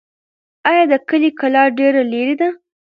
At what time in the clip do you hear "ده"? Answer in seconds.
2.41-2.49